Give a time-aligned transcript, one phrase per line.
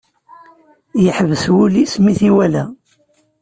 [1.03, 2.63] Yeḥbes wul-is mi i t-iwala.